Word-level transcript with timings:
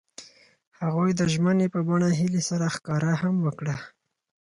هغوی 0.81 1.11
د 1.15 1.21
ژمنې 1.33 1.67
په 1.73 1.79
بڼه 1.87 2.09
هیلې 2.19 2.41
سره 2.49 2.65
ښکاره 2.75 3.13
هم 3.21 3.35
کړه. 3.59 3.75